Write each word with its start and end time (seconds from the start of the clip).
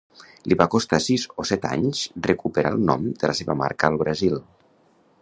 Li 0.51 0.55
va 0.61 0.65
costar 0.75 0.99
sis 1.07 1.25
o 1.43 1.45
set 1.51 1.69
anys 1.73 2.01
recuperar 2.31 2.73
el 2.77 2.83
nom 2.91 3.07
de 3.21 3.33
la 3.33 3.39
seva 3.41 3.61
marca 3.63 3.93
al 3.93 4.01
Brasil. 4.05 4.39